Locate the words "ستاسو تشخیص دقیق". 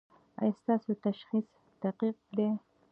0.59-2.17